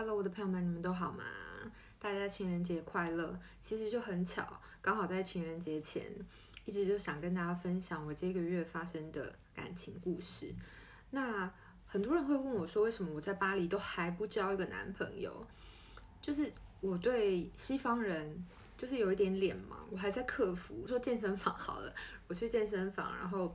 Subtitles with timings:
[0.00, 1.22] Hello，我的朋友们，你们都好吗？
[1.98, 3.38] 大家情人节快乐！
[3.60, 6.10] 其实就很巧，刚好在情人节前，
[6.64, 10.54] 一直就想跟大家分享我这个月发生的感情故事。
[11.10, 11.52] 那
[11.86, 15.46] 很多人会问我说，为什么我在巴黎都还不交一个男朋友？
[16.22, 18.42] 就是我对西方人
[18.78, 20.86] 就是有一点脸盲，我还在克服。
[20.88, 21.94] 说健身房好了，
[22.26, 23.54] 我去健身房，然后。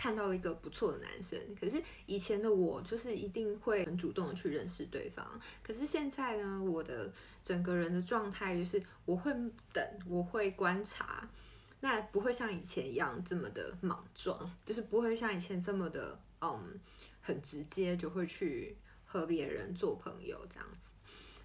[0.00, 5.38] 看到了一个不错的男生，可是以前的我就是一定会很主动的去认识对方。
[5.62, 7.12] 可是现在呢，我的
[7.44, 9.30] 整个人的状态就是我会
[9.74, 11.28] 等，我会观察，
[11.80, 16.80] 那不会像以前一样这么的莽撞，就是不会像以前这么的嗯
[17.20, 18.74] 很直接就会去
[19.04, 20.88] 和别人做朋友这样子。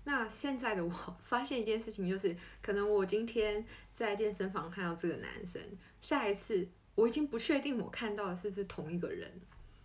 [0.05, 0.90] 那现在的我
[1.27, 5.62] 发现一件事情，就是可能我今天在健身房看到这个男生，
[5.99, 6.70] 下一次。
[6.95, 9.30] 我已经不确定我看到的是不是同一个人，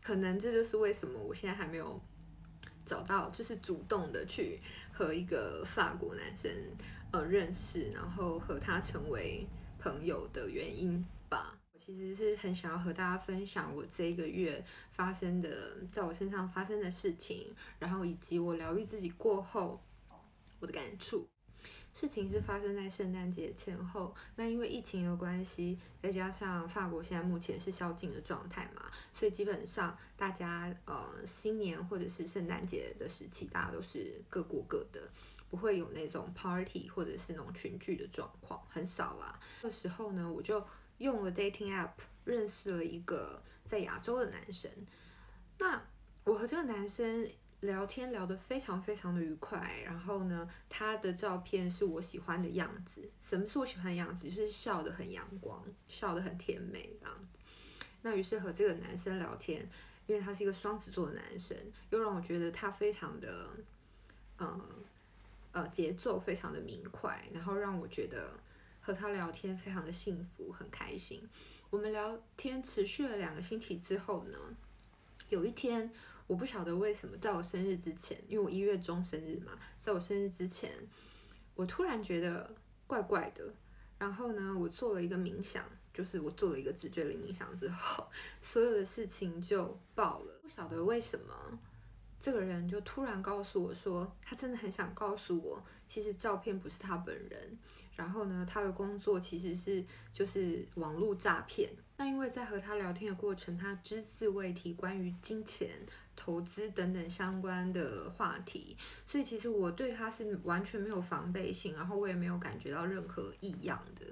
[0.02, 2.00] 可能这就是为什么我现在还没有
[2.86, 4.60] 找到，就是主动的去
[4.92, 6.50] 和一个法国男生
[7.10, 9.44] 呃认识，然后和他成为
[9.78, 11.58] 朋友的原因吧。
[11.72, 19.82] 我其实是很想要和大家分享我这一个月发生的，在我身上发生的事情，然后以及我疗愈自己过后
[20.60, 21.26] 我的感触。
[21.92, 35.00] 事情是发生在圣诞节前后，那因为疫情的关系，再加上法国现在目前是宵禁的状态嘛，所以基本上大家呃新年或者是圣诞节的时期，大家都是各过各的，
[35.50, 39.38] 不会有那种 party 或者是那种群聚的状况，很少啦。
[39.62, 40.64] 那时候呢，我就
[40.98, 41.90] 用了 dating app
[42.24, 44.70] 认识了一个在亚洲的男生，
[45.58, 45.82] 那
[46.24, 47.28] 我和这个男生。
[47.60, 53.06] 聊天聊得非常非常的愉快，然后呢，他的照片是我喜欢的样子。
[53.22, 54.30] 什么是我喜欢的样子？
[54.30, 57.38] 就是笑得很阳光，笑得很甜美这样子。
[58.00, 59.68] 那于是和这个男生聊天，
[60.06, 61.54] 因为他是一个双子座的男生，
[61.90, 63.50] 又让我觉得他非常的，
[64.38, 64.58] 呃
[65.52, 68.40] 呃，节奏非常的明快，然后让我觉得
[68.80, 71.28] 和他聊天非常的幸福，很开心。
[71.68, 74.38] 我们聊天持续了两个星期之后呢，
[75.28, 75.92] 有一天。
[76.30, 80.70] 我不晓得为什么，在我生日之前，因为我一月中生日嘛，在我生日之前，
[81.56, 82.54] 我突然觉得
[82.86, 83.52] 怪怪的。
[83.98, 88.06] 然后呢，我做了一个冥想，就是我做了一个直觉的冥想之后，
[88.40, 90.38] 所有的事情就爆了。
[90.40, 91.58] 不晓得为什么，
[92.20, 97.58] 这个人就突然告诉我说，他真的很想告诉我，其实照片不是他本人。
[97.96, 101.68] 然后呢，他的工作其实是就是网络诈骗。
[102.00, 105.68] 那因为在和他聊天的过程，他只字未提关于金钱。
[106.16, 114.04] 投资等等相关的话题，所以其实我对他是完全没有防备心，然后我也没有感觉到任何异样的，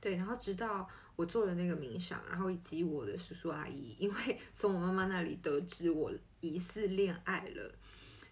[0.00, 0.14] 对。
[0.14, 7.74] 然后直到我做了那个冥想，然后以及我的叔叔阿姨，因为 从我妈妈那里得知我疑似恋爱了，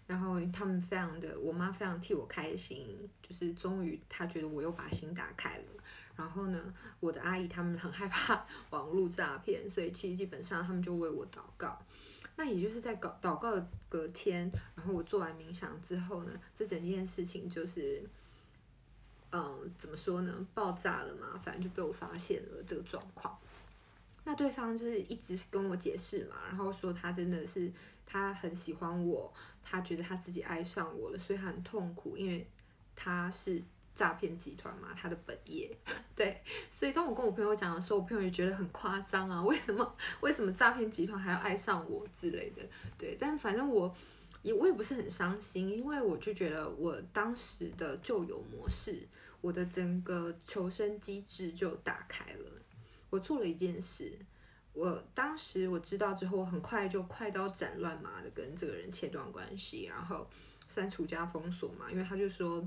[0.05, 5.63] 然后他们非常的，我妈非常替我开心，就是终于她觉得我又把心打开了。
[6.17, 11.79] 然后呢，我的阿姨他们很害怕 网络诈骗，所以其实基本上他们就为我祷告。
[12.35, 18.03] 那也就是在祷祷告的隔天，然后我做完冥想之后呢，这整件事情就是，
[19.31, 23.37] 嗯，怎么说呢，爆炸了嘛，反正就被我发现了这个状况。
[24.23, 27.71] 那对方就是一直跟我解释嘛，然后说他真的是
[28.05, 32.47] 他很喜欢我，他觉得他自己爱上我了，所以他很痛苦，因为
[32.95, 33.61] 他是。
[33.97, 35.75] 诈骗集团嘛，他的本业，
[36.15, 39.95] 对，所以当我跟我朋友讲的时候，我朋友也觉得很夸张啊， 为什么？
[40.21, 42.61] 为什么诈骗集团还要爱上我之类的？
[42.95, 43.91] 对，但反正我
[44.43, 49.07] 也我也不是很伤心，因为我就觉得我当时的旧有模式，
[49.41, 52.51] 我的整个求生机制就打开了。
[53.09, 54.13] 我做了一件事，
[54.73, 60.29] 我当时我知道之后，我很快就快刀斩乱麻的跟这个人切断关系，然后
[60.69, 62.63] 删除加封锁嘛，因为他就说。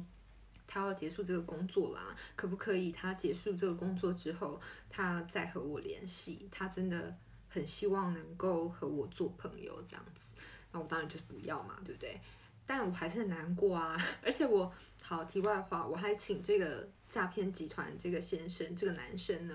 [0.73, 2.93] 他要结束这个工作啦，可不可以？
[2.93, 6.49] 他结束这个工作之后，他再和我联系。
[6.49, 7.13] 他真的
[7.49, 10.31] 很希望能够和我做朋友这样子。
[10.71, 12.21] 那我当然就是不要嘛，对不对？
[12.65, 14.01] 但我还是很难过啊。
[14.23, 14.73] 而且我
[15.03, 19.55] 好题外话，我还请这个诈骗集团这个先生，这个男生呢，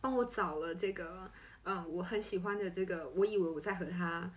[0.00, 1.28] 帮我找了这个
[1.64, 4.32] 嗯，我很喜欢的这个，我以为我在和他。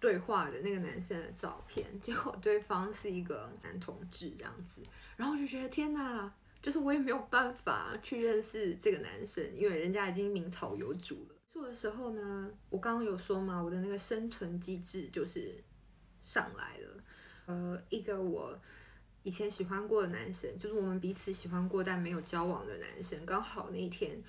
[0.00, 4.82] 对话的那个男生的照片，结果对方是一个男同志这样子，
[5.16, 11.34] 然后就觉得天哪，就是我也没有办法去认识这个男生，因为人家已经名草有主了。
[11.50, 15.62] 做的时候呢，我刚刚有说嘛，我的那个生存机制就是
[16.22, 17.04] 上来了。
[17.46, 18.58] 呃，一个我
[19.22, 24.20] 以前喜欢过的男生，就是我们彼此喜欢过但没有交往的男生，刚好那一天，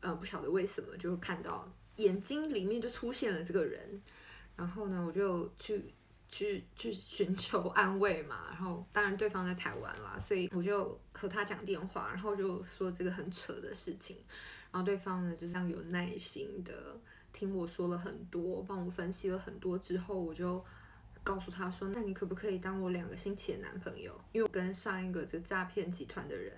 [0.00, 4.00] 呃，不晓得为什么就看到眼睛里面就出现了这个人。
[4.60, 5.82] 然后呢，我就去
[6.28, 14.18] 去去寻求安慰嘛，然后当然对方在台湾啦，所以我就和他讲电话，然后就说这个很扯的事情，
[14.70, 17.00] 然后对方呢就是这样有耐心的
[17.32, 20.62] 听我说了很多，帮我分析了很多之后，我就
[21.24, 24.12] 告诉他说，那你可不可以当我两个星期的男朋友？
[24.32, 26.54] 因为我跟上一个这个诈骗集团的人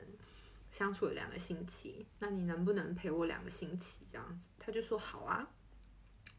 [0.73, 4.49] 相处了两个星期，那你能不能陪我两个星期这样子？
[4.59, 5.49] 他就说好啊，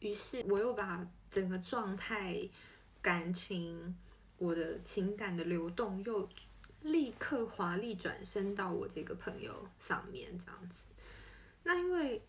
[0.04, 2.48] 于是我又把整个状态。
[3.02, 3.94] 感情，
[4.38, 6.30] 我的情感的流动又
[6.84, 10.84] 立刻华丽转身到我这个朋友上面，这样子。
[11.64, 12.22] 那因为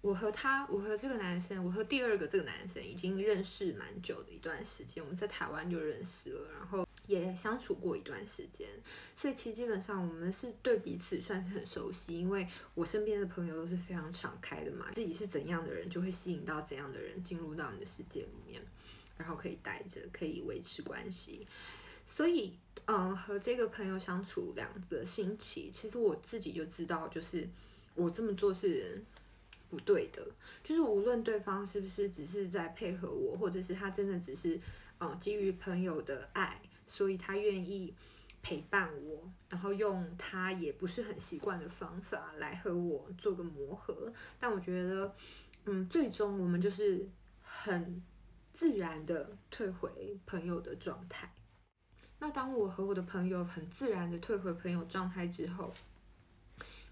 [0.00, 8.68] 我和他，我和这个男生，我和第二个这个男生已经认识蛮久的一段时间，我们在台湾就认识了，然后也相处过一段时间，
[9.16, 18.62] 所以其实基本上我们是对彼此算是很熟悉，因为我身边的朋友都是非常敞开的嘛，自己是怎样的人，就会吸引到怎样的人进入到你的世界里面。
[19.18, 21.46] 然后可以待着，可以维持关系，
[22.06, 27.46] 所以，嗯，和这个朋友相处两个星期，其实我自己就知道，就是
[27.94, 29.04] 我这么做是
[29.68, 30.26] 不对的。
[30.64, 34.58] 就是无论对方是不是只是在配合我，或者是他真的只是，
[35.00, 36.58] 嗯，基于朋友的爱，
[36.90, 37.94] 所以他愿意
[38.42, 44.12] 陪伴我，然后用他也不是很习惯的方法来和我做个磨合。
[44.38, 45.14] 但我觉得，
[45.64, 47.08] 嗯，最终我们就是
[47.42, 48.02] 很。
[48.52, 51.32] 自然的退回朋友的状态。
[52.18, 55.72] 那当我和我的朋友很自然的退回朋友状态之后，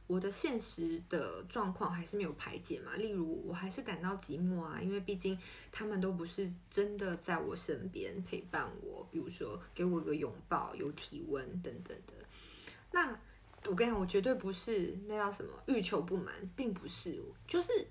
[0.09, 2.97] 我的现实的状况还是没有排解嘛。
[2.97, 5.39] 例如，我还是感到寂寞啊，因为毕竟
[5.71, 12.15] 他们都不是真的在我身边陪伴我，比如说给我一个拥抱、有体温等等的。
[12.91, 13.17] 那
[13.67, 17.87] 我跟你讲，我绝对不是那叫什么欲求不满，并不是，就是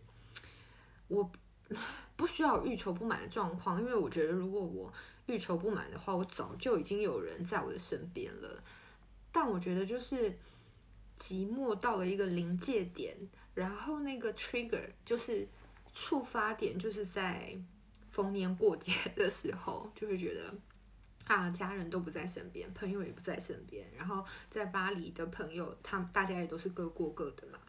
[1.08, 1.32] 我。
[2.16, 4.92] 不需要欲求不满的状况，因为我觉得如果我
[5.26, 8.64] 欲求不满的话，我早就已经有人在我的身边了。
[9.34, 10.34] 但我觉得就是
[11.18, 13.16] 寂寞到了一个临界点，
[13.54, 15.48] 然后那个 trigger 就是
[15.94, 17.58] 触发点，就是在
[18.12, 20.54] 逢年过节 的时候，就会觉得
[21.26, 27.60] 啊，家人都不在身边，朋友也不在身边，然后在巴黎的朋友，他大家也都是各过各的嘛。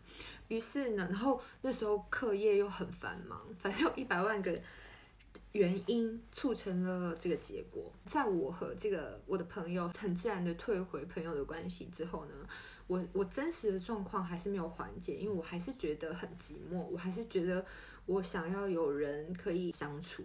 [0.49, 4.59] 于是呢，然后那时候课业又很繁忙，反正有一百万个
[5.59, 7.93] 原因促成了这个结果。
[8.07, 12.33] 在我和这个我的朋友很自然的退回朋友的关系之后呢，
[12.87, 17.67] 我我真实的状况还是没有缓解，因为我还是觉得很寂寞，我还是觉得
[18.07, 20.23] 我想要有人可以相处。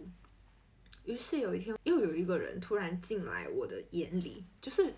[1.06, 4.94] 于是有一天，又有一个人突然进来我的眼里，就是。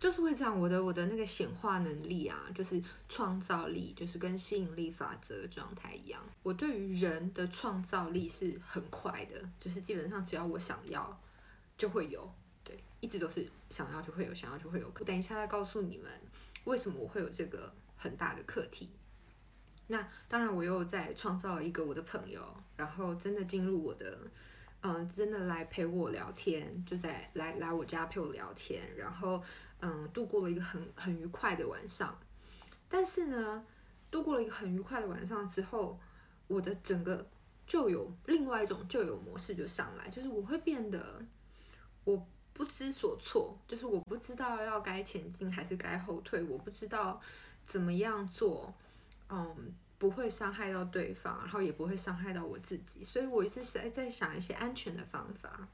[0.00, 6.20] 就是会这样，我的我的那个显化能力啊，就是创造力，就是跟吸引力法则的状态一样。
[6.42, 11.20] 我对于人的创造力是很快的，就是基本上只要我想要，
[11.76, 12.30] 就会有。
[12.62, 14.90] 对，一直都是想要就会有，想要就会有。
[14.98, 16.10] 我等一下再告诉你们
[16.64, 18.88] 为什么我会有这个很大的课题。
[19.88, 22.42] 那当然，我又在创造一个我的朋友，
[22.76, 24.18] 然后真的进入我的。
[24.86, 29.42] 嗯，真的来陪我聊天，就在来来我家陪我聊天，然后
[29.80, 32.14] 嗯，度过了一个很很愉快的晚上。
[32.86, 33.64] 但是呢，
[34.10, 35.98] 度过了一个很愉快的晚上之后，
[36.48, 37.26] 我的整个
[37.66, 41.24] 旧有另外一种旧有模式就上来，就是我会变得
[42.04, 47.18] 我不知所措，就是我不知道要该前进还是该后退，我不知道
[47.64, 48.74] 怎么样做，
[49.30, 49.74] 嗯。
[50.04, 55.66] 不会伤害到对方，然后也不会伤害到我自己，所以我一直在在想一些安全的方法，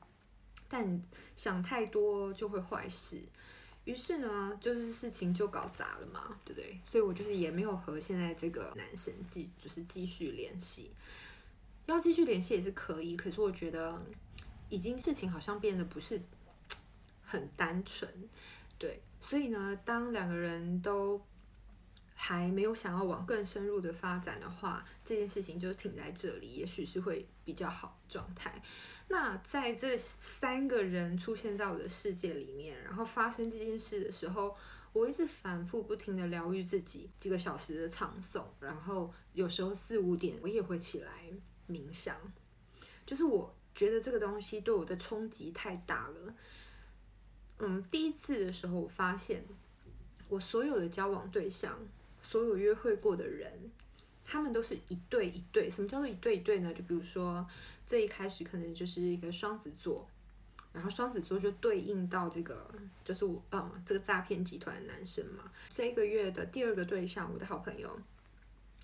[0.68, 1.02] 但
[1.34, 3.20] 想太多就会坏事，
[3.86, 6.78] 于是呢，就是事情就搞砸了嘛，对不对？
[6.84, 10.92] 所以我就是也没有和现在这个男生继就是继续联系，
[11.86, 14.00] 要继续联系也是可以，可是我觉得
[14.68, 16.22] 已经事情好像变得不是
[17.24, 18.08] 很单纯，
[18.78, 21.20] 对，所以呢，当两个人都。
[22.30, 28.62] 还没有想要往更深入的发展的话，这件事情就停在这里，也许是会比较好状态。
[29.08, 34.56] 那在这三个人出现在我的世界里面，然后发生这件事的时候，
[34.92, 41.24] 我一直反复不停的疗愈自己，几个小时的唱诵，然后有时候四五点我也会起来
[41.68, 42.14] 冥想。
[43.04, 46.32] 就是我觉得这个东西对我的冲击太大了。
[47.58, 49.44] 嗯，第一次的时候我发现，
[50.28, 51.76] 我所有的交往对象。
[52.30, 53.50] 所有约会过的人，
[54.24, 55.68] 他们都是一对一对。
[55.68, 56.72] 什么叫做一对一对呢？
[56.72, 57.44] 就比如说，
[57.84, 60.08] 这一开始可能就是一个双子座，
[60.72, 62.72] 然后双子座就对应到这个，
[63.04, 65.50] 就是我，嗯，这个诈骗集团的男生嘛。
[65.72, 67.98] 这一个月的第二个对象，我的好朋友，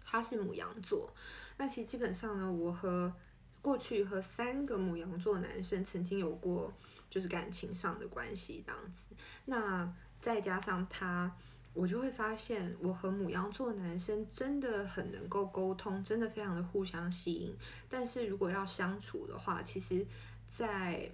[0.05, 1.12] 他是母羊座。
[1.57, 3.15] 那其实基本上呢，我和
[3.62, 6.75] 过去和三个母羊座男生曾经有过。
[7.09, 9.15] 就是感情上的关系这样子。
[9.45, 11.33] 那再加上他，
[11.76, 17.54] 我就会发现我和母羊座男生真的很能够沟通，真的非常的互相吸引。
[17.88, 20.06] 但是如果要相处的话，其实
[20.49, 21.11] 在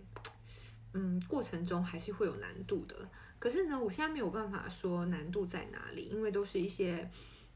[0.94, 2.94] 嗯过程中还是会有难度的。
[3.38, 7.10] 可是呢，我现在没有办法说难度在哪里，因为都是一些。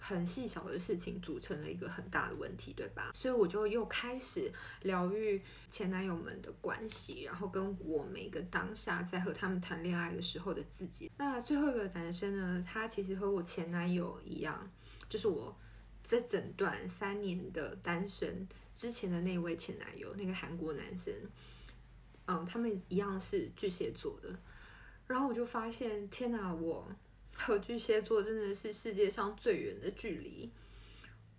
[0.08, 3.10] 很细小的事情组成了一个很大的问题，对吧？
[3.12, 11.10] 所以我就又开始疗愈前男友们的关系，然后跟我每个当下在和他们谈恋爱的时候的自己。
[11.18, 14.70] 那最后一个男生呢，他其实和我前男友一样，
[15.08, 15.56] 就是我
[16.06, 18.46] 这整段三年的单身
[18.76, 21.12] 之前的那位前男友，那个韩国男生，
[22.26, 24.38] 嗯，他们一样是巨蟹座的。
[25.08, 26.88] 然后我就发现，天哪，我。
[27.36, 30.50] 和巨蟹座真的是世界上最远的距离，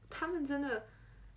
[0.09, 0.87] 他们真的，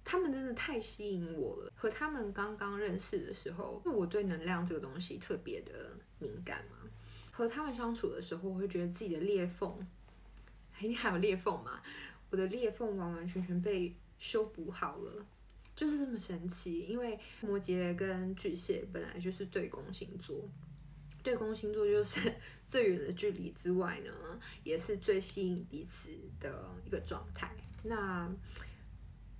[0.05, 1.73] 他们真的太吸引我了。
[1.75, 6.89] 和他们刚刚认识的时候，因为我对能量这个东西特别的敏感嘛，
[7.33, 9.75] 和他们相处的时候，我会觉得自己的裂缝，
[10.75, 11.81] 哎，你还有裂缝吗？
[12.31, 15.27] 我的裂缝完完全全被修补好了，
[15.75, 16.81] 就是这么神奇。
[16.81, 20.49] 因为摩羯跟巨蟹本来就是对宫星座。
[21.23, 22.33] 对宫星座就是
[22.67, 24.11] 最远的距离之外呢，
[24.65, 26.09] 也是最吸引彼此
[26.39, 27.55] 的一个状态。
[27.83, 28.31] 那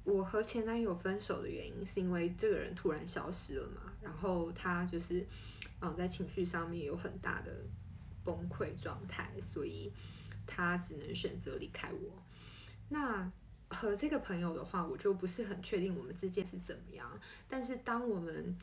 [0.05, 5.27] 我和前男友分手的原因，是因为这个人突然消失了嘛，然后他就是
[5.81, 7.53] 嗯在情绪上面有很大的
[8.25, 9.93] 崩溃状态，所以
[10.47, 12.23] 他只能选择离开我。
[12.89, 13.31] 那
[13.69, 17.21] 和这个朋友的话，我就不是很确定我们之间是怎么样。
[17.49, 18.59] 但是当我们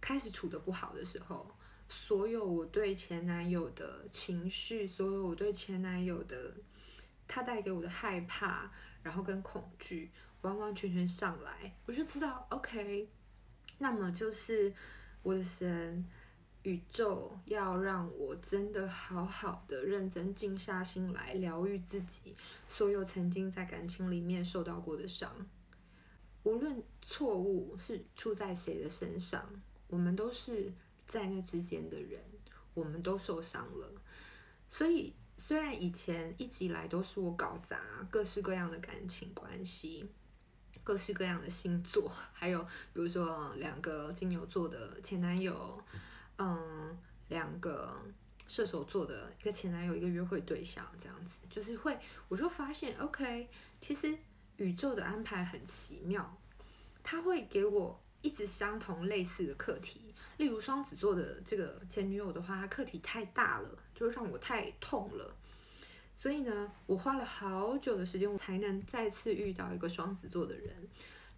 [0.00, 1.48] 开始处得不好的时候，
[1.94, 6.54] 所有我对前男友的情绪，所有我对前男友的
[7.28, 8.70] 他带给我的害怕，
[9.02, 13.08] 然后跟恐惧，完完全全上来，我就知道，OK，
[13.78, 14.72] 那么就是
[15.22, 16.04] 我的神
[16.62, 22.34] 宇宙要让我真的好好的认真静下心来疗愈自己，
[22.66, 25.46] 所有曾经在感情里面受到过的伤，
[26.42, 30.72] 无论错误是出在谁的身上，我们都是。
[31.12, 32.18] 在那之间的人，
[32.72, 33.92] 我们都受伤了。
[34.70, 37.78] 所以，虽然以前一直以来都是我搞砸
[38.10, 40.08] 各式各样的感情关系，
[40.82, 45.84] 各式各样的星座，还有比如说两个金牛座的前男友，
[46.38, 46.96] 嗯，
[47.28, 48.00] 两个
[48.48, 53.50] 射手座的一个前男友，一个约会对象，这样子，就是会，我就发现，OK，
[53.82, 54.16] 其实
[54.56, 56.38] 宇宙的安排很奇妙，
[57.02, 60.11] 他会给我一直相同类似的课题。
[60.38, 65.36] 例如双子座的这个前女友的话，她课题太大了，就让我太痛了。
[66.14, 70.88] 所以呢，我花了好久的时间，我才能再次遇到一个双子座的人，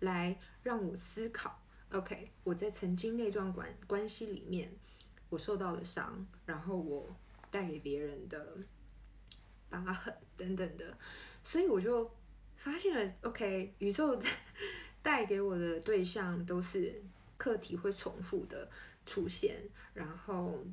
[0.00, 1.60] 来让我思考。
[1.90, 4.72] OK，我在曾经那段关关系里面，
[5.28, 7.14] 我受到了伤，然后我
[7.50, 8.56] 带给别人的
[9.70, 10.96] 疤痕等等的，
[11.42, 12.10] 所以我就
[12.56, 14.20] 发现了，OK，宇宙
[15.02, 17.02] 带给我的对象都是。
[17.36, 18.70] 课题会重复的
[19.04, 19.62] 出现，
[19.92, 20.64] 然后，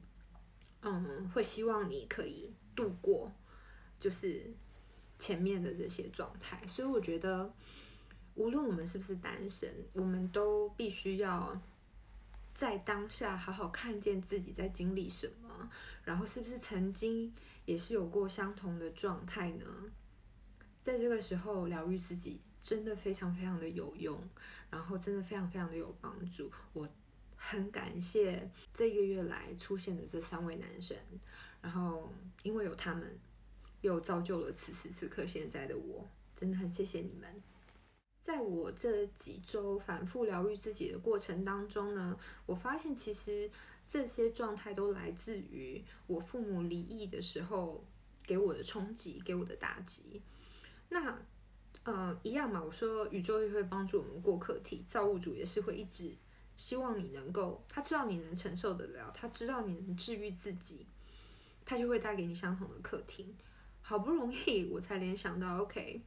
[0.81, 3.31] 嗯，会希望你可以度过，
[3.99, 4.51] 就是
[5.19, 6.65] 前面的这些状态。
[6.67, 7.53] 所以我觉得，
[8.35, 11.61] 无论我们是不是单身，我们都必须要
[12.53, 15.69] 在当下好好看见自己在经历什么，
[16.03, 17.33] 然后是不是曾经
[17.65, 19.65] 也是有过相同的状态呢？
[20.81, 24.19] 在这个时候疗愈自己，真的非常非常的有用。
[24.71, 26.89] 然后真的非常非常的有帮助，我
[27.35, 30.97] 很感谢这个月来出现的这三位男生，
[31.61, 32.11] 然后
[32.41, 33.19] 因为有他们，
[33.81, 37.43] 又造就了此时此刻现在的我，真的很谢谢你们。
[38.21, 43.49] 在我这几周反复疗愈自己的过程当中呢，我发现其实
[43.87, 47.83] 这些状态都来自于我父母离异的时候
[48.23, 50.21] 给我的冲击，给我的打击。
[50.89, 51.19] 那
[51.83, 52.61] 呃，一样嘛。
[52.63, 56.15] 我说宇宙也会帮助我们过课题，造物主也是会一直
[56.55, 60.85] 希望你能够，他知道你能承受得了，他知道你能治愈自己，
[61.65, 63.35] 他就会带给你相同的课题。
[63.81, 66.01] 好不容易我才联想到， OK，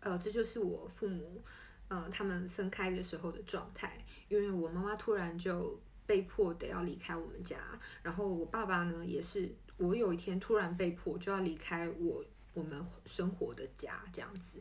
[0.00, 1.40] 呃，这就是我父母，
[1.86, 7.56] 呃，他们分开的时候的状态，因为我妈妈突然就被迫得要离开我们家，
[8.02, 12.24] 然后我爸爸呢，也是我有一天突然被迫就要离开我。
[12.58, 14.60] 我们生活的家这样子，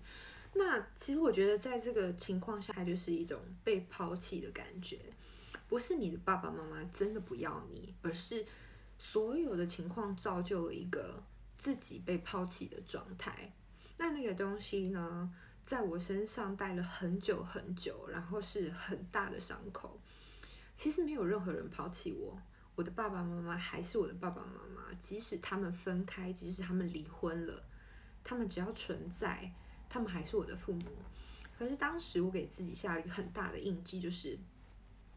[0.54, 5.00] 那其实我觉得在这个情况下，它就是一种被抛弃的感觉，
[5.68, 8.46] 不是你的爸爸妈妈真的不要你，而是
[9.00, 11.24] 所有的情况造就了一个
[11.58, 13.52] 自己被抛弃的状态。
[13.98, 15.34] 那那个东西呢，
[15.66, 20.00] 在我身上待了很久很久，然后是很大的伤口。
[20.76, 22.40] 其实没有任何人抛弃我，
[22.76, 27.64] 我的爸爸妈妈还是我的爸爸妈妈，即使他们分开，即使他们离婚了，
[28.28, 29.50] 他们只要存在，
[29.88, 30.82] 他们还是我的父母。
[31.58, 34.38] 可是当时我给自己下了一个很大的印记，就是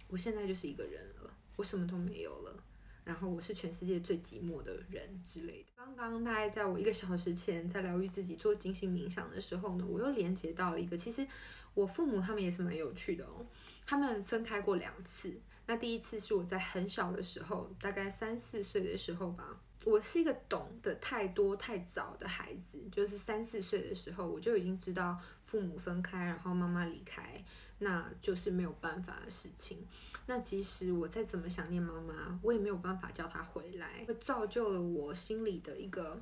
[0.07, 2.57] 我现在就是一个人了，我什么都没有了，
[3.05, 5.73] 然后我是全世界最寂寞的人之类的。
[5.77, 11.27] 刚刚大概在我一个小时前在疗愈自己做静心冥想的时候呢，我又连接到了一个，其实
[11.75, 13.45] 我父母他们也是蛮有趣的哦，
[13.85, 15.41] 他们分开过两次。
[15.67, 19.61] 那第一次是我在很小的时候，大概三四岁的时候吧。
[19.85, 27.43] 我是一个懂得太多太早的孩子，就是三四岁的时候，我就已经知道父母分开，然后妈妈离开，
[27.79, 29.87] 那就是没有办法的事情。
[30.27, 36.21] 那即使我再怎么想念妈妈，我也没有办法叫她回来，会造就了我心里的一个，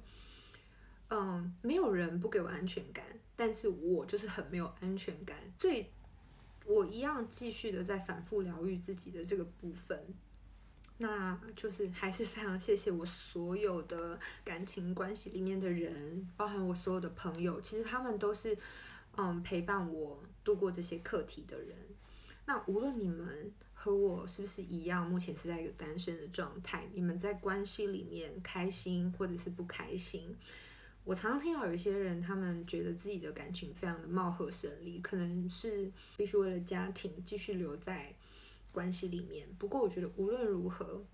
[1.09, 5.87] 嗯，没有人不给我安全感，但是我就是很没有安全感，所以。
[6.71, 9.99] 我一样继续的在反复疗愈自己的这个部分，
[11.01, 18.59] 那就是还是非常谢谢我所有的感情关系里面的人，包含我所有的朋友，其实他们都是
[19.17, 21.77] 嗯陪伴我度过这些课题的人。
[22.47, 30.35] 那无论你们和我是不是一样，目前是在一个单身的状态，你们在关系里面开心或者是不开心。
[31.05, 38.13] 我常常听到有一些人，他们觉得自己的感情非常的貌合神离，可能是必须为了家庭继续留在
[38.73, 39.49] 关系里面。
[39.59, 41.05] 不过，我觉得无论如何，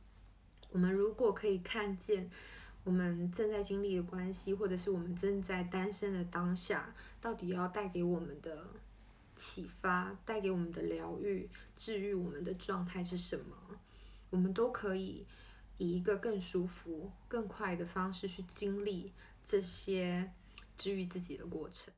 [0.71, 2.31] 我们如果可以看见
[2.85, 8.69] 我们正在经历的关系，或者是我们正在单身的当下，到底要带给我们的
[9.37, 13.57] 启发、带给我们的疗愈、治愈我们的状态是什么，
[14.31, 15.27] 我们都可以
[15.79, 19.13] 以一个更舒服、更快的方式去经历。
[19.47, 20.33] 这些
[20.75, 21.93] 治愈自己的过程。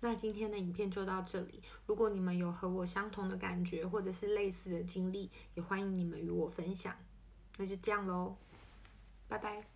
[0.00, 1.62] 那今天的影片就到这里。
[1.86, 6.94] 如果你们有和我相同的感觉，或者是类似的经历，也欢迎你们与我分享。
[7.56, 8.36] 那就这样喽，
[9.28, 9.75] 拜拜。